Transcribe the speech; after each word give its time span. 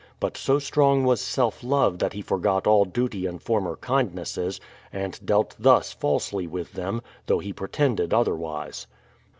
But 0.19 0.35
so 0.35 0.57
strong 0.57 1.03
was 1.03 1.21
self 1.21 1.63
love 1.63 1.99
that 1.99 2.13
he 2.13 2.23
forgot 2.23 2.65
all 2.65 2.85
duty 2.85 3.27
and 3.27 3.39
former 3.39 3.75
kindnesses, 3.75 4.59
and 4.91 5.23
dealt 5.23 5.55
thus 5.59 5.93
falsely 5.93 6.47
with 6.47 6.73
them, 6.73 7.03
though 7.27 7.37
he 7.37 7.53
pretended 7.53 8.11
otherwise. 8.11 8.87